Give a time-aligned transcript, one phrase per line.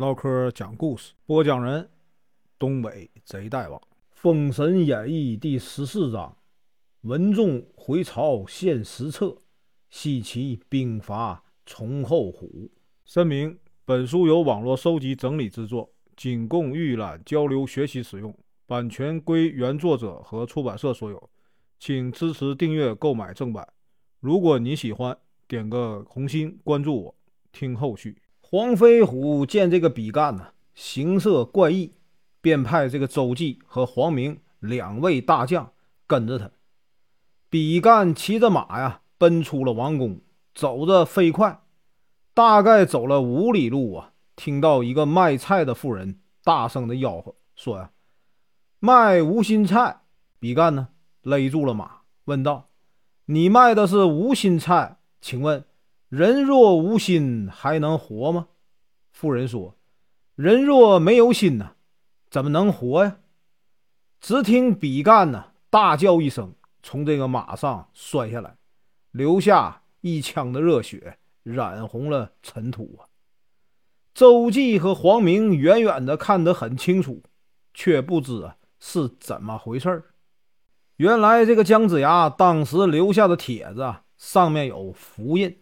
[0.00, 1.90] 唠嗑讲故事，播讲人：
[2.58, 3.78] 东北贼大王，
[4.12, 6.34] 《封神演义》第十四章：
[7.02, 9.36] 文仲回朝献实策，
[9.90, 12.70] 西岐兵伐崇后虎。
[13.04, 21.30] 声明：本书由网络收集整理制作，仅供预览、交流、学习使用，版权归原作者和出版社所有，
[21.78, 23.68] 请支持订阅、购买正版。
[24.20, 25.14] 如果你喜欢，
[25.46, 27.14] 点个红心，关注我，
[27.52, 28.16] 听后续。
[28.52, 31.92] 黄飞虎见这个比干呢，形色怪异，
[32.40, 35.72] 便派这个周忌和黄明两位大将
[36.08, 36.50] 跟着他。
[37.48, 40.20] 比干骑着马呀，奔出了王宫，
[40.52, 41.62] 走着飞快，
[42.34, 47.92] 大概走了五里路啊，听到一个卖菜的妇人大声的吆喝，说呀
[48.80, 50.00] ：“卖无心菜。”
[50.40, 50.88] 比干呢，
[51.22, 52.70] 勒住了马，问道
[53.26, 54.96] ：“你卖的是无心菜？
[55.20, 55.64] 请问？”
[56.10, 58.48] 人若无心，还能活吗？
[59.12, 59.76] 妇人说
[60.34, 61.76] ：“人若没有心呢，
[62.28, 63.18] 怎么能活呀？”
[64.20, 68.56] 只听比干呢大叫一声，从这个马上摔下来，
[69.12, 73.06] 留下一腔的热血，染红了尘土啊！
[74.12, 77.22] 周记和黄明远远的看得很清楚，
[77.72, 80.02] 却不知啊是怎么回事
[80.96, 85.56] 原来这个姜子牙当时留下的帖子上面有符印。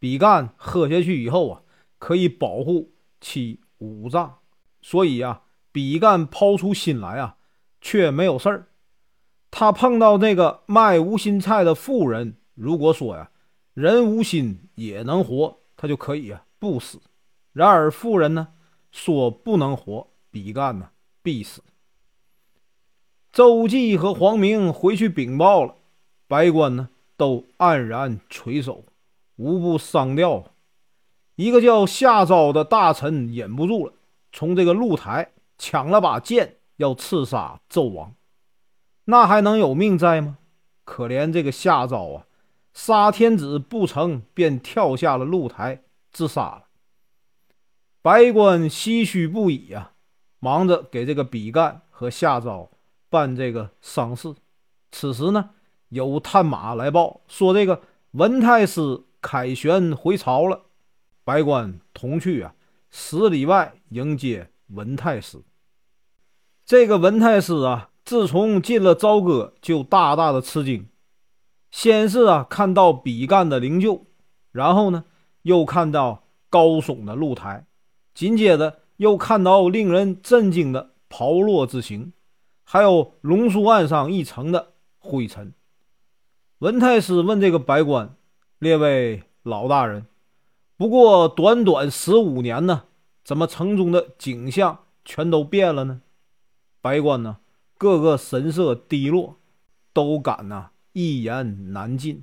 [0.00, 1.62] 比干喝下去以后啊，
[1.98, 4.38] 可以保护其五脏，
[4.80, 7.36] 所以呀，比干抛出心来啊，
[7.80, 8.66] 却没有事儿。
[9.50, 13.30] 他碰到那个卖无心菜的妇人，如果说呀，
[13.74, 16.98] 人无心也能活，他就可以啊不死。
[17.52, 18.48] 然而妇人呢，
[18.90, 20.90] 说不能活，比干呢
[21.22, 21.62] 必死。
[23.32, 25.74] 周忌和黄明回去禀报了，
[26.26, 28.84] 白官呢都黯然垂首。
[29.40, 30.44] 无不伤掉。
[31.36, 33.94] 一个叫夏昭的大臣忍不住了，
[34.30, 38.14] 从这个露台抢了把剑，要刺杀纣王。
[39.06, 40.36] 那还能有命在吗？
[40.84, 42.26] 可怜这个夏昭啊，
[42.74, 46.64] 杀天子不成，便跳下了露台自杀了。
[48.02, 49.92] 白官唏嘘不已啊，
[50.38, 52.70] 忙着给这个比干和夏昭
[53.08, 54.34] 办这个丧事。
[54.92, 55.50] 此时呢，
[55.88, 57.80] 有探马来报说，这个
[58.10, 59.04] 文太师。
[59.20, 60.62] 凯旋回朝了，
[61.24, 62.54] 白官同去啊，
[62.90, 65.42] 十里外迎接文太师。
[66.64, 70.88] 这个文太师啊，自从进了朝歌，就大大的吃惊。
[71.70, 74.04] 先是啊，看到比干的灵柩，
[74.52, 75.04] 然后呢，
[75.42, 77.66] 又看到高耸的露台，
[78.14, 82.12] 紧接着又看到令人震惊的炮落之形，
[82.64, 85.52] 还有龙书案上一层的灰尘。
[86.60, 88.16] 文太师问这个白官。
[88.60, 90.04] 列位老大人，
[90.76, 92.82] 不过短短十五年呢，
[93.24, 96.02] 怎么城中的景象全都变了呢？
[96.82, 97.38] 白官呢，
[97.78, 99.38] 个个神色低落，
[99.94, 102.22] 都感呐一言难尽。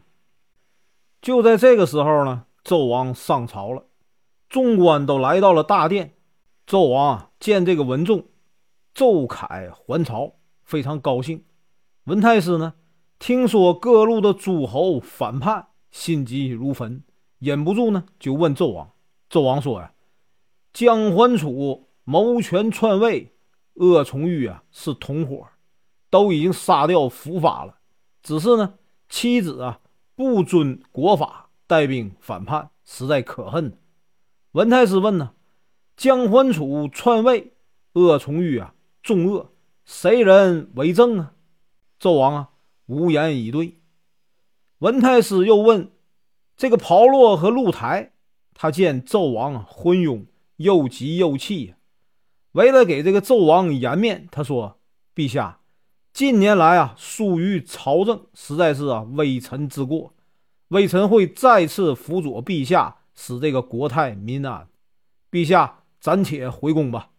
[1.24, 3.88] 就在这个时候呢，纣王上朝了，
[4.48, 6.14] 众官都来到了大殿。
[6.68, 8.28] 纣王见这个文仲
[8.94, 10.34] 奏凯还朝，
[10.64, 11.44] 非常高兴。
[12.04, 12.76] 文太师呢，
[13.18, 15.70] 听说各路的诸侯反叛。
[15.98, 17.02] 心急如焚，
[17.40, 18.92] 忍不住呢，就问纣王。
[19.32, 19.92] 纣王说：“呀，
[20.72, 23.34] 姜桓楚谋权篡位，
[23.74, 25.48] 鄂崇玉啊是同伙，
[26.12, 27.80] 都已经杀掉伏法了。
[28.22, 28.76] 只是呢，
[29.10, 29.80] 妻子啊
[30.16, 33.76] 不遵国法，带兵反叛，实在可恨。”
[34.54, 35.34] 文太师问呢
[35.98, 37.54] ：“姜桓楚篡位，
[37.94, 39.52] 鄂崇玉啊重恶，
[39.84, 41.34] 谁人为证啊？”
[42.00, 42.50] 纣王啊
[42.86, 43.80] 无言以对。
[44.80, 45.92] 文太师又问
[46.56, 48.14] ：“这个炮烙和露台，
[48.54, 50.26] 他见纣王昏庸，
[50.58, 51.74] 又急又气，
[52.52, 54.80] 为了给这个纣王颜面，他说
[55.16, 55.62] ：‘陛下，
[56.14, 60.14] 近年来啊，疏于朝政，实在是啊微臣之过。
[60.68, 64.68] 微臣会再次辅佐陛下，使这个国泰民安。
[65.32, 67.10] 陛下，暂且回宫吧。’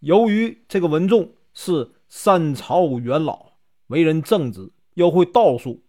[0.00, 3.52] 由于这个文仲是三朝元老，
[3.86, 5.82] 为人正直，又会道术。”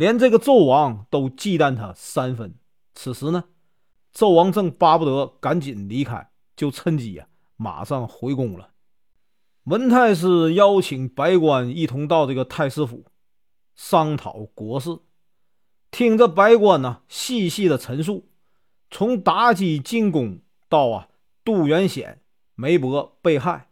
[0.00, 2.54] 连这个纣王都忌惮他三分。
[2.94, 3.44] 此时呢，
[4.14, 8.70] 纣王正巴不得赶紧离开，就趁机呀，马上回宫了。
[9.64, 13.04] 文太师邀请白官一同到这个太师府
[13.74, 15.00] 商讨国事，
[15.90, 18.30] 听着白官呢细细的陈述，
[18.90, 21.08] 从妲己进宫到啊
[21.44, 22.22] 杜元显、
[22.54, 23.68] 梅伯被害，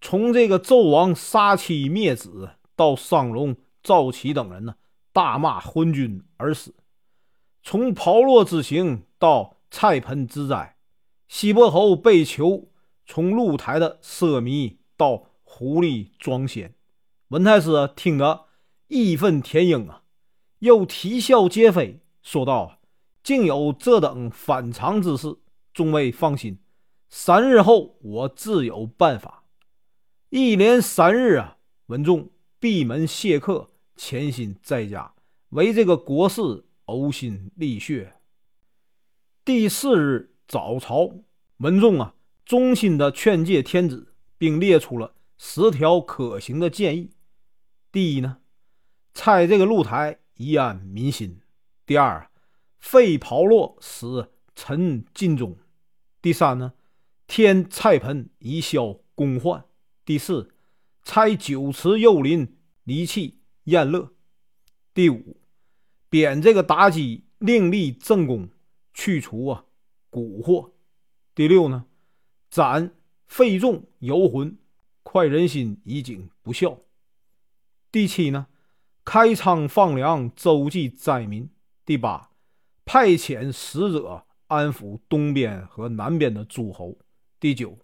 [0.00, 4.76] 从这个纣王杀妻灭子到商龙、赵齐等人呢。
[5.14, 6.74] 大骂昏君而死，
[7.62, 10.76] 从炮烙之刑到菜盆之灾，
[11.28, 12.72] 西伯侯被囚
[13.06, 16.74] 从露台的奢靡到狐狸装仙。
[17.28, 18.46] 文太师听得
[18.88, 20.02] 义愤填膺啊，
[20.58, 22.80] 又啼笑皆非，说道
[23.22, 25.36] ：“竟有这等反常之事，
[25.72, 26.58] 众位放心，
[27.08, 29.44] 三日后我自有办法。”
[30.30, 35.14] 一连三日啊，文仲闭门谢客，潜心在家，
[35.50, 38.14] 为这个国事呕心沥血。
[39.44, 41.10] 第四日早朝，
[41.58, 42.14] 文仲啊，
[42.44, 47.10] 衷心的劝诫天子，并列出了十条可行的建议。
[47.92, 48.38] 第一呢，
[49.12, 51.40] 拆这个露台以安民心；
[51.86, 52.30] 第二，
[52.78, 55.56] 废炮烙使臣尽忠；
[56.20, 56.72] 第三呢，
[57.26, 59.62] 添菜盆以消公患；
[60.04, 60.50] 第四，
[61.02, 64.12] 拆酒池肉林，离弃宴乐；
[64.92, 65.36] 第五，
[66.08, 68.48] 贬这个妲己，另立正宫，
[68.92, 69.64] 去除啊
[70.10, 70.72] 蛊惑；
[71.34, 71.86] 第六呢，
[72.50, 72.92] 斩
[73.26, 74.58] 费仲游魂，
[75.02, 76.80] 快人心，以警不孝。
[77.90, 78.46] 第七呢，
[79.04, 81.48] 开仓放粮，周济灾民。
[81.86, 82.30] 第八，
[82.84, 86.98] 派遣使者安抚东边和南边的诸侯。
[87.40, 87.78] 第九，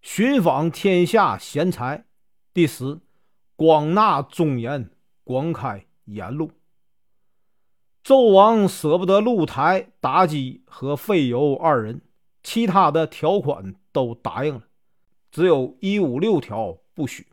[0.00, 2.06] 寻访天下贤才。
[2.54, 3.00] 第十，
[3.56, 4.90] 广纳忠言，
[5.24, 6.50] 广开言路。
[8.04, 12.00] 纣王舍不得露台、妲己和费尤二人，
[12.42, 14.62] 其他的条款都答应了，
[15.30, 17.28] 只有一五六条不许。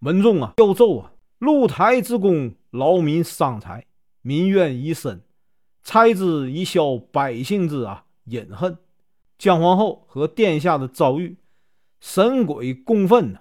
[0.00, 3.86] 文仲啊，又奏啊，露台之功，劳民伤财，
[4.20, 5.22] 民怨已深，
[5.84, 8.76] 拆之以消百姓之啊隐恨。
[9.38, 11.36] 姜皇后和殿下的遭遇，
[12.00, 13.40] 神鬼共愤呢。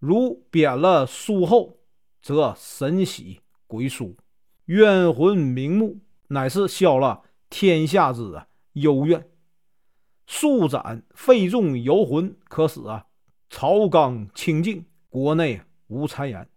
[0.00, 1.78] 如贬了书后，
[2.24, 4.16] 则神喜归书，
[4.64, 5.98] 冤魂瞑目，
[6.28, 9.28] 乃是消了天下之啊幽怨。
[10.26, 13.04] 速斩费仲游魂，可使啊
[13.50, 15.60] 朝纲清净，国内。
[15.88, 16.48] 无谗言。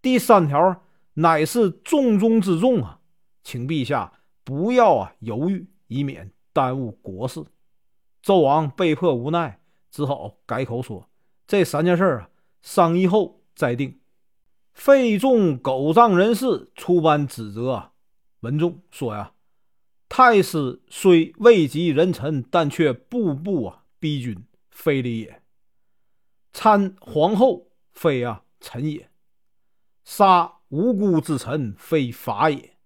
[0.00, 2.98] 第三条乃是重中之重啊，
[3.42, 4.10] 请陛下
[4.42, 7.44] 不要啊犹豫，以免耽误国事。
[8.24, 9.60] 纣王被迫无奈，
[9.90, 11.10] 只好改口说
[11.46, 12.30] ：“这三件事啊，
[12.62, 14.00] 商议后再定。”
[14.74, 17.92] 费仲狗仗人势，出班指责
[18.40, 19.32] 文仲说：“呀，
[20.08, 25.42] 太师虽位极人臣，但却步步啊逼君，非礼也。
[26.52, 29.10] 参皇后，非啊。”臣也，
[30.04, 32.78] 杀无辜之臣，非法也。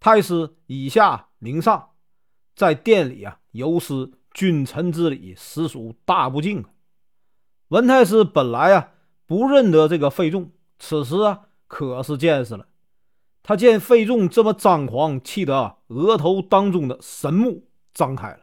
[0.00, 1.90] 太师以下凌上，
[2.56, 6.64] 在殿里啊，有失君臣之礼，实属大不敬。
[7.68, 8.92] 文太师本来啊，
[9.24, 12.66] 不认得这个费仲，此时啊，可是见识了。
[13.42, 18.40] 他见费仲这么张狂，气得额头当中的神目张开了，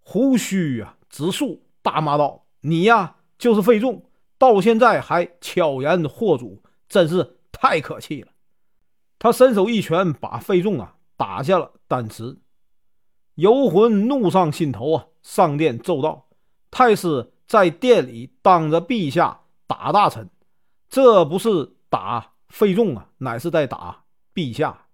[0.00, 4.08] 胡须啊直竖，大骂道：“你呀，就是费仲。”
[4.38, 8.32] 到现在还巧言惑主，真是太可气了。
[9.18, 12.38] 他伸手一拳，把费仲啊打下了丹池。
[13.36, 16.28] 游魂怒上心头啊，上殿奏道
[16.70, 20.28] ：“太师在殿里当着陛下打大臣，
[20.88, 24.04] 这不是打费仲啊，乃是在打
[24.34, 24.86] 陛下。”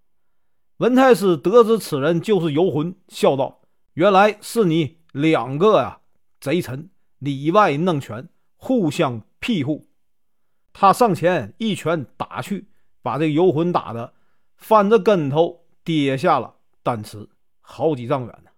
[0.77, 3.61] 文太师得知此人就是游魂，笑道
[3.93, 5.99] ：“原来是你两个呀，
[6.39, 9.89] 贼臣里外弄权，互相。”庇护，
[10.71, 12.69] 他上前一拳打去，
[13.01, 14.13] 把这个游魂打的
[14.55, 17.27] 翻着跟头跌下了丹池，
[17.59, 18.51] 好几丈远呢。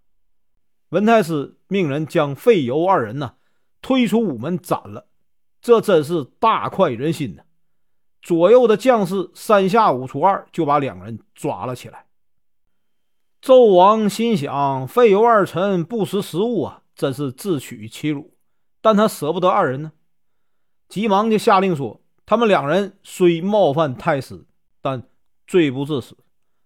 [0.89, 3.33] 文太师命人将费尤二人呢
[3.81, 5.07] 推出午门斩了，
[5.65, 7.41] 这真是大快人心呐。
[8.21, 12.05] 左右的将士三下五除二就把两人抓了起来。
[13.41, 18.35] 纣王心想，费尤二臣不识时务啊，真是自取其辱，
[18.79, 19.91] 但他舍不得二人呢。
[20.87, 24.45] 急忙就下令说：“他们两人虽冒犯太师，
[24.83, 25.09] 但
[25.47, 26.15] 罪不至死，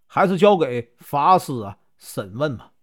[0.07, 2.73] 还是交给法师啊审问吧。”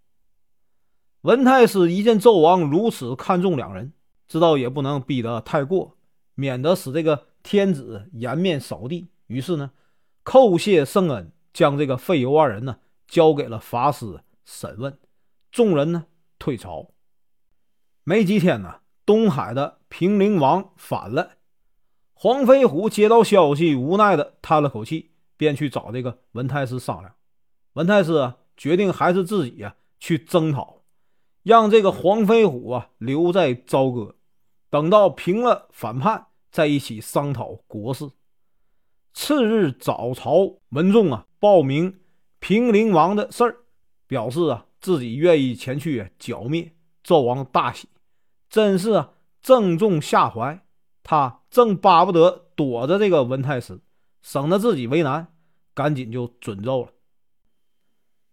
[1.20, 3.92] 文太师一见纣王如此看重两人，
[4.26, 5.96] 知道也不能逼得太过，
[6.37, 9.09] 免得使这个天子颜面扫地。
[9.26, 9.73] 于是呢，
[10.25, 12.78] 叩谢圣恩，将这个费尤二人呢
[13.09, 14.97] 交给了法师审问。
[15.50, 16.07] 众人呢
[16.38, 16.93] 退朝。
[18.05, 18.83] 没几天呢。
[19.07, 21.37] 东海的平陵王反了，
[22.12, 27.14] 黄飞虎接到消息，无奈的叹了口气，便去找这个文太师商量。
[27.75, 30.83] 文太师啊，决定还是自己啊去征讨，
[31.45, 34.16] 让这个黄飞虎啊留在朝歌，
[34.68, 38.08] 等到平了反叛，再一起商讨国事。
[39.12, 42.00] 次日早朝，文仲啊报名
[42.38, 43.56] 平陵王的事儿，
[44.06, 46.73] 表示啊自己愿意前去剿灭。
[47.04, 47.88] 纣王大喜。
[48.50, 50.61] 真是啊，正中下怀。
[51.02, 53.80] 他正巴不得躲着这个文太师，
[54.23, 55.28] 省得自己为难，
[55.73, 56.90] 赶紧就准奏了。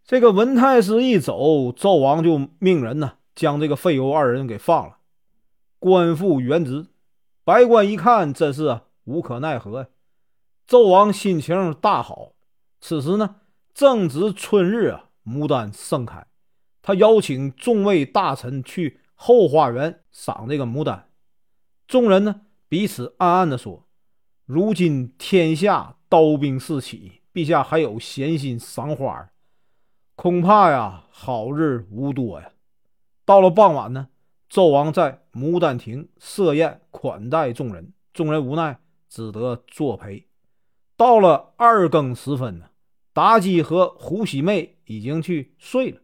[0.03, 4.97] 这个文太师一走，纣王就命人呢，将这个费尤二人给放了，
[5.83, 6.87] 官复原职。
[7.43, 9.87] 白官一看，真是啊，无可奈何呀。
[10.65, 12.31] 纣王心情大好。
[12.79, 13.35] 此时呢，
[13.73, 16.25] 正值春日啊，牡丹盛开。
[16.81, 21.09] 他邀请众位大臣去后花园赏这个牡丹。
[21.85, 22.39] 众人呢？
[22.69, 23.85] 彼此暗暗地说
[24.47, 29.31] ：“如今天下刀兵四起，陛下还有闲心赏花？
[30.15, 32.51] 恐怕呀，好日无多呀。”
[33.25, 34.07] 到了傍晚呢，
[34.49, 40.27] 纣王在牡丹亭设宴款待众人，众人无奈只得作陪。
[40.95, 42.67] 到了二更时分呢，
[43.13, 45.99] 妲己和胡喜妹已经去睡了。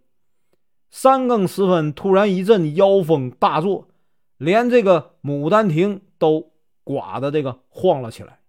[0.90, 3.88] 三更时分，突然一阵妖风大作，
[4.38, 6.52] 连这个牡丹亭都。
[6.82, 8.40] 刮的这个晃了起来，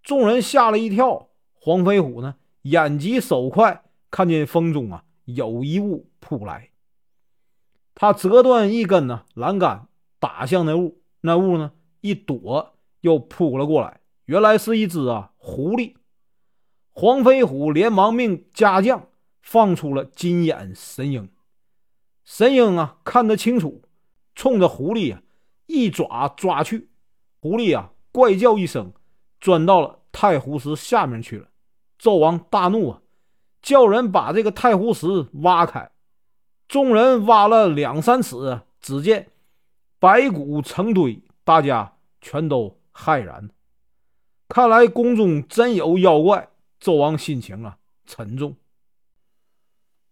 [0.00, 1.30] 众人吓了一跳。
[1.54, 6.70] 黄飞虎呢，眼疾手快，看见风中啊有一物扑来，
[7.92, 9.88] 他折断一根呢栏杆，
[10.24, 11.02] 打向那物。
[11.20, 14.00] 那物呢一躲，又扑了过来。
[14.24, 15.96] 原来是一只啊狐狸。
[16.92, 19.08] 黄飞虎连忙命家将
[19.42, 21.28] 放出了金眼神鹰。
[22.24, 23.82] 神鹰啊看得清楚，
[24.34, 25.20] 冲着狐狸啊
[25.66, 26.88] 一爪抓去。
[27.40, 28.94] 狐狸啊，怪叫一声，
[29.42, 31.48] 钻到了太湖石下面去了。
[32.00, 33.02] 纣王大怒啊，
[33.60, 35.06] 叫人把这个太湖石
[35.42, 35.90] 挖开。
[36.66, 39.30] 众人挖了两三尺，只见
[40.04, 43.48] 白骨成堆，大家全都骇然。
[44.50, 46.50] 看来宫中真有妖怪。
[46.78, 48.54] 纣王心情啊沉重。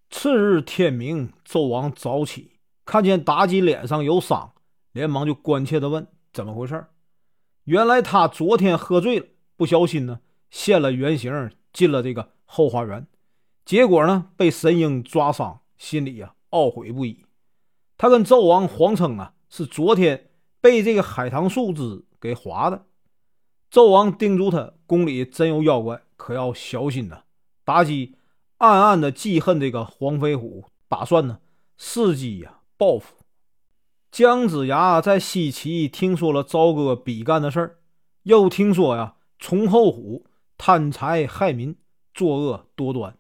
[0.08, 2.52] 次日天明，纣王早起，
[2.86, 4.54] 看见妲己脸上有伤，
[4.92, 6.86] 连忙就关切地问：“怎么回事？”
[7.64, 9.26] 原来他昨天喝醉了，
[9.58, 13.06] 不小心呢现了原形，进了这个后花园，
[13.66, 17.26] 结果呢被神鹰抓伤，心里呀懊悔不已。
[17.98, 20.30] 他跟纣王谎称啊是昨天
[20.62, 22.86] 被这个海棠树枝给划的。
[23.70, 27.24] 纣王叮嘱他，宫里真有妖怪，可要小心呐。
[27.66, 28.16] 妲己
[28.56, 31.40] 暗暗的记恨这个黄飞虎，打算呢
[31.78, 33.14] 伺机呀报复。
[34.10, 37.78] 姜子牙在西岐听说了朝歌比干的事儿，
[38.22, 40.24] 又听说呀崇后虎
[40.56, 41.76] 贪财害民，
[42.14, 43.18] 作恶多端，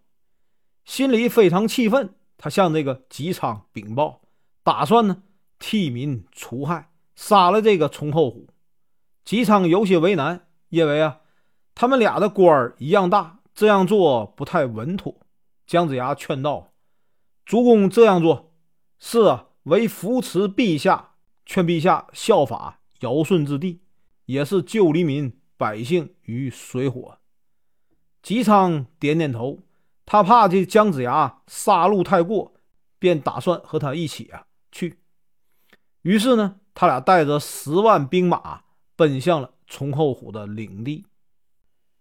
[0.86, 2.14] 心里非常气愤。
[2.38, 4.22] 他向这个姬昌禀报，
[4.62, 5.22] 打算呢
[5.62, 8.48] 替民除害，杀了这个崇厚虎。
[9.24, 11.20] 姬昌有些为难，因为啊
[11.72, 15.20] 他们俩的官儿一样大，这样做不太稳妥。
[15.64, 16.72] 姜子牙劝道
[17.46, 18.52] ：“主公这样做
[18.98, 21.10] 是啊。”为扶持陛下，
[21.46, 23.80] 劝陛下效法尧舜之帝，
[24.24, 27.18] 也是救黎民百姓于水火。
[28.20, 29.60] 姬昌点点头，
[30.04, 32.54] 他怕这姜子牙杀戮太过，
[32.98, 34.98] 便打算和他一起啊去。
[36.02, 38.62] 于是呢，他俩带着十万兵马
[38.94, 41.06] 奔向了崇后虎的领地。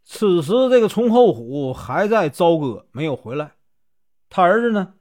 [0.03, 3.53] 此时，这个崇后虎还在朝歌，没有回来。
[4.29, 4.93] 他儿子呢，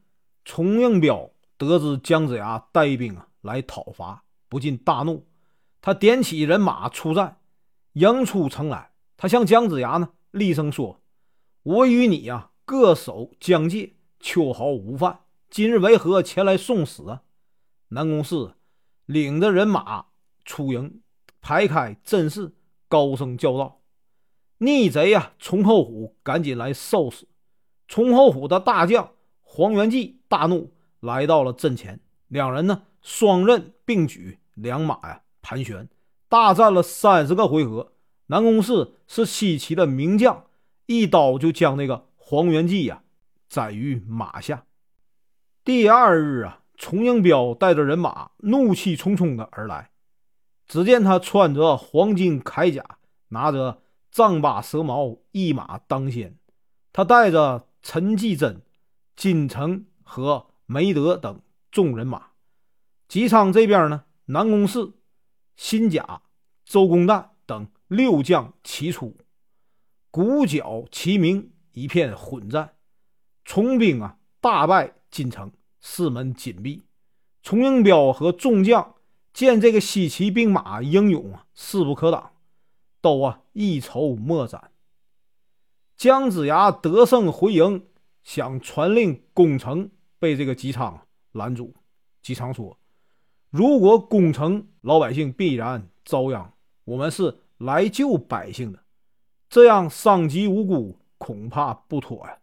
[0.45, 1.31] 崇应彪。
[1.59, 5.27] 得知姜子牙带兵啊来讨伐，不禁大怒。
[5.83, 7.37] 他点起人马出战，
[7.93, 8.93] 迎出城来。
[9.19, 11.03] 他向姜子牙呢厉声说
[11.63, 15.21] ：“我与你呀各守疆界，秋毫无犯。
[15.51, 17.21] 今日为何前来送死啊？”
[17.93, 18.55] 南宫氏
[19.11, 20.07] 领着人马
[20.45, 21.01] 出营，
[21.41, 22.53] 排开阵势，
[22.87, 23.81] 高声叫道
[24.59, 25.33] ：“逆贼呀！
[25.41, 27.27] 崇厚虎，赶紧来受死！”
[27.89, 30.73] 崇厚虎的大将黄元济大怒。
[31.01, 31.99] 来到了阵前，
[32.29, 35.89] 两人呢双刃并举，两马呀盘旋，
[36.29, 37.95] 大战了三十个回合。
[38.27, 40.45] 南宫氏是西岐的名将，
[40.87, 43.03] 一刀就将那个黄元济呀
[43.49, 44.67] 斩于马下。
[45.65, 49.93] 第二日啊，崇应彪带着人马怒气冲冲的而来，
[50.67, 56.37] 只见他穿着黄金铠甲，拿着丈八蛇矛，一马当先。
[56.93, 58.63] 他带着陈继贞、
[59.15, 60.49] 金城和。
[60.73, 62.29] 梅德等众人马，
[63.09, 64.93] 吉昌这边呢，南宫氏、
[65.57, 66.23] 辛甲、
[66.65, 69.17] 周公旦等六将齐出，
[70.13, 72.77] 鼓角齐鸣，一片混战。
[73.45, 76.83] 重兵啊，大败金城，四门紧闭。
[77.43, 78.95] 崇应彪和众将
[79.33, 82.33] 见这个西岐兵马英勇啊，势不可挡，
[83.01, 84.71] 都啊一筹莫展。
[85.97, 87.87] 姜子牙得胜回营，
[88.23, 89.91] 想传令攻城。
[90.19, 91.75] 被这个姬昌拦住。
[92.21, 92.77] 姬昌说
[93.49, 96.53] ：“如果攻城，老百姓必然遭殃。
[96.85, 98.85] 我们是来救百姓的，
[99.49, 102.37] 这样伤及无辜，恐怕不妥呀。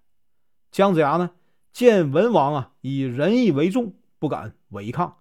[0.72, 1.30] 姜子牙呢，
[1.78, 5.20] 见文王啊以仁义为重，不敢违抗，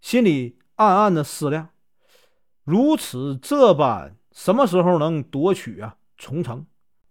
[0.00, 1.68] 心里暗暗的思量：
[2.64, 6.66] 如此这般，什么时候能夺取啊重城？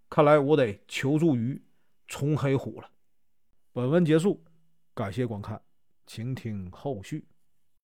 [0.09, 1.63] 看来我得求助于
[2.05, 2.89] 崇黑虎了。
[3.71, 4.43] 本文结束，
[4.93, 5.61] 感谢观看，
[6.05, 7.25] 请听后续。